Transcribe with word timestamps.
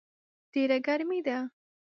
ډېره 0.51 0.77
ګرمي 0.85 1.19
ده 1.27 1.37